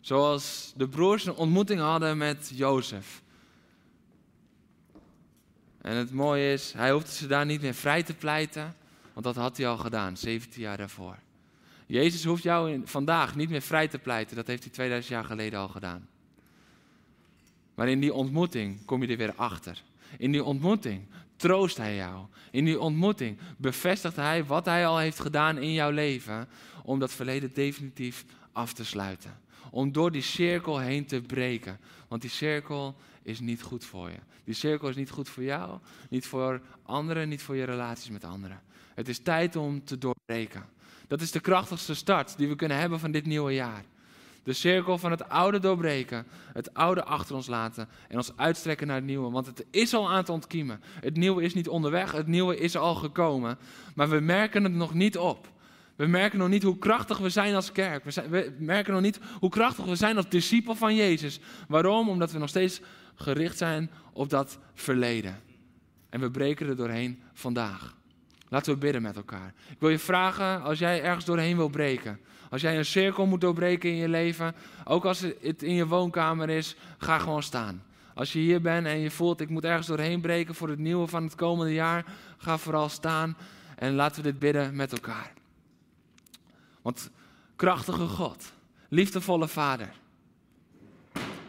[0.00, 3.22] Zoals de broers een ontmoeting hadden met Jozef.
[5.80, 8.76] En het mooie is, hij hoefde ze daar niet meer vrij te pleiten,
[9.12, 11.18] want dat had hij al gedaan, 17 jaar daarvoor.
[11.86, 15.58] Jezus hoeft jou vandaag niet meer vrij te pleiten, dat heeft hij 2000 jaar geleden
[15.58, 16.08] al gedaan.
[17.74, 19.82] Maar in die ontmoeting kom je er weer achter.
[20.18, 21.06] In die ontmoeting
[21.36, 22.26] troost hij jou.
[22.50, 26.48] In die ontmoeting bevestigt hij wat hij al heeft gedaan in jouw leven,
[26.82, 29.42] om dat verleden definitief af te sluiten
[29.74, 31.80] om door die cirkel heen te breken.
[32.08, 34.18] Want die cirkel is niet goed voor je.
[34.44, 35.78] Die cirkel is niet goed voor jou,
[36.10, 38.62] niet voor anderen, niet voor je relaties met anderen.
[38.94, 40.64] Het is tijd om te doorbreken.
[41.06, 43.84] Dat is de krachtigste start die we kunnen hebben van dit nieuwe jaar.
[44.44, 48.96] De cirkel van het oude doorbreken, het oude achter ons laten en ons uitstrekken naar
[48.96, 49.30] het nieuwe.
[49.30, 50.80] Want het is al aan het ontkiemen.
[51.00, 53.58] Het nieuwe is niet onderweg, het nieuwe is al gekomen.
[53.94, 55.52] Maar we merken het nog niet op.
[55.96, 58.04] We merken nog niet hoe krachtig we zijn als kerk.
[58.04, 61.40] We, we, merken nog niet hoe krachtig we zijn als discipel van Jezus.
[61.68, 62.08] Waarom?
[62.08, 62.80] Omdat we nog steeds
[63.14, 65.40] gericht zijn op dat verleden.
[66.10, 67.96] En we breken er doorheen vandaag.
[68.48, 69.54] Laten we bidden met elkaar.
[69.70, 72.20] Ik wil je vragen, als jij ergens doorheen wil breken.
[72.54, 74.54] Als jij een cirkel moet doorbreken in je leven.
[74.84, 77.82] Ook als het in je woonkamer is, ga gewoon staan.
[78.14, 81.06] Als je hier bent en je voelt, ik moet ergens doorheen breken voor het nieuwe
[81.06, 82.04] van het komende jaar.
[82.36, 83.36] Ga vooral staan
[83.76, 85.32] en laten we dit bidden met elkaar.
[86.82, 87.10] Want
[87.56, 88.52] krachtige God,
[88.88, 89.92] liefdevolle Vader,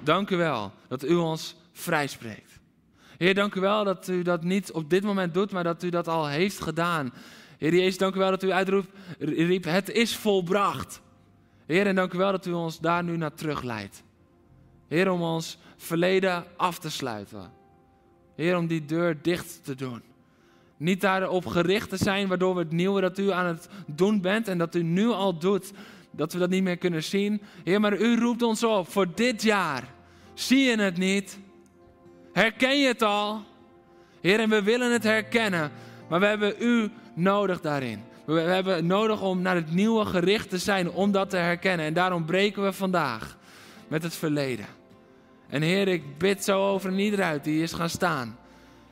[0.03, 2.59] dank u wel dat u ons vrijspreekt.
[3.17, 5.89] Heer, dank u wel dat u dat niet op dit moment doet, maar dat u
[5.89, 7.13] dat al heeft gedaan.
[7.57, 8.89] Heer Jezus, dank u wel dat u uitroept,
[9.19, 11.01] riep, het is volbracht.
[11.65, 14.03] Heer, en dank u wel dat u ons daar nu naar terugleidt.
[14.87, 17.51] Heer, om ons verleden af te sluiten.
[18.35, 20.01] Heer, om die deur dicht te doen.
[20.77, 24.47] Niet daarop gericht te zijn, waardoor we het nieuwe dat u aan het doen bent
[24.47, 25.71] en dat u nu al doet,
[26.11, 27.41] dat we dat niet meer kunnen zien.
[27.63, 29.83] Heer, maar u roept ons op voor dit jaar.
[30.33, 31.39] Zie je het niet?
[32.33, 33.43] Herken je het al?
[34.21, 35.71] Heer, en we willen het herkennen,
[36.09, 38.03] maar we hebben u nodig daarin.
[38.25, 41.85] We hebben nodig om naar het nieuwe gericht te zijn, om dat te herkennen.
[41.85, 43.37] En daarom breken we vandaag
[43.87, 44.65] met het verleden.
[45.49, 48.37] En Heer, ik bid zo over iedereen die is gaan staan.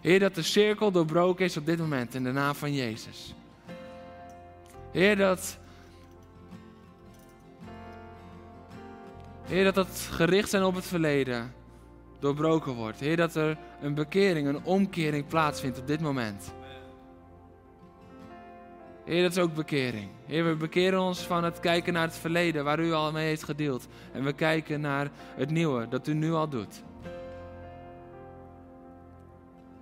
[0.02, 3.34] Heer, dat de cirkel doorbroken is op dit moment in de naam van Jezus.
[4.92, 5.58] Heer, dat.
[9.44, 11.54] Heer, dat het gericht zijn op het verleden
[12.20, 13.00] doorbroken wordt.
[13.00, 16.54] Heer, dat er een bekering, een omkering plaatsvindt op dit moment.
[19.06, 20.10] Heer, dat is ook bekering.
[20.26, 23.44] Heer, we bekeren ons van het kijken naar het verleden waar u al mee heeft
[23.44, 23.88] gedeeld.
[24.12, 26.84] En we kijken naar het nieuwe dat u nu al doet.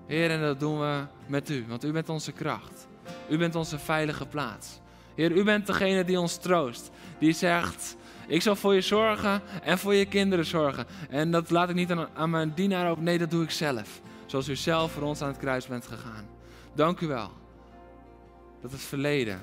[0.08, 2.88] Heer, en dat doen we met u, want u bent onze kracht.
[3.30, 4.80] U bent onze veilige plaats.
[5.16, 6.92] Heer, u bent degene die ons troost.
[7.20, 7.96] Die zegt,
[8.28, 10.86] ik zal voor je zorgen en voor je kinderen zorgen.
[11.10, 13.04] En dat laat ik niet aan, aan mijn dienaar over.
[13.04, 14.02] Nee, dat doe ik zelf.
[14.26, 16.26] Zoals u zelf voor ons aan het kruis bent gegaan.
[16.74, 17.41] Dank u wel.
[18.62, 19.42] Dat het verleden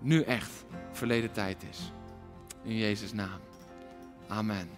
[0.00, 1.92] nu echt verleden tijd is.
[2.64, 3.40] In Jezus' naam.
[4.28, 4.68] Amen.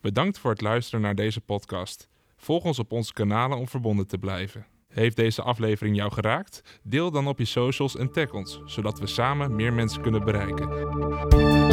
[0.00, 2.08] Bedankt voor het luisteren naar deze podcast.
[2.36, 4.66] Volg ons op onze kanalen om verbonden te blijven.
[4.88, 6.80] Heeft deze aflevering jou geraakt?
[6.82, 11.65] Deel dan op je socials en tag ons, zodat we samen meer mensen kunnen bereiken.